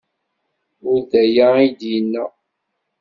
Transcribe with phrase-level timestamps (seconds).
[0.89, 2.25] Ur d aya ay d-yenna.